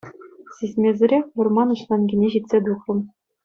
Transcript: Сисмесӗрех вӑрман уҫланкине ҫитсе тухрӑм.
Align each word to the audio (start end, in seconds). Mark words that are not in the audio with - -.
Сисмесӗрех 0.59 1.25
вӑрман 1.35 1.69
уҫланкине 1.77 2.27
ҫитсе 2.37 2.57
тухрӑм. 2.69 2.99